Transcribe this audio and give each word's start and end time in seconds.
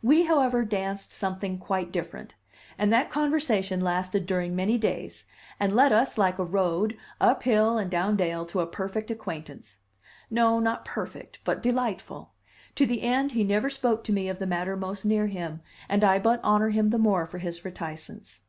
We, 0.00 0.26
however, 0.26 0.64
danced 0.64 1.10
something 1.10 1.58
quite 1.58 1.90
different, 1.90 2.36
and 2.78 2.92
that 2.92 3.10
conversation 3.10 3.80
lasted 3.80 4.24
during 4.24 4.54
many 4.54 4.78
days, 4.78 5.24
and 5.58 5.74
led 5.74 5.90
us, 5.92 6.16
like 6.16 6.38
a 6.38 6.44
road, 6.44 6.96
up 7.20 7.42
hill 7.42 7.76
and 7.76 7.90
down 7.90 8.16
dale 8.16 8.46
to 8.46 8.60
a 8.60 8.66
perfect 8.68 9.10
acquaintance. 9.10 9.78
No, 10.30 10.60
not 10.60 10.84
perfect, 10.84 11.40
but 11.42 11.64
delightful; 11.64 12.30
to 12.76 12.86
the 12.86 13.02
end 13.02 13.32
he 13.32 13.42
never 13.42 13.70
spoke 13.70 14.04
to 14.04 14.12
me 14.12 14.28
of 14.28 14.38
the 14.38 14.46
matter 14.46 14.76
most 14.76 15.04
near 15.04 15.26
him, 15.26 15.62
and 15.88 16.04
I 16.04 16.20
but 16.20 16.38
honor 16.44 16.68
him 16.70 16.90
the 16.90 16.98
more 16.98 17.26
for 17.26 17.38
his 17.38 17.64
reticence. 17.64 18.42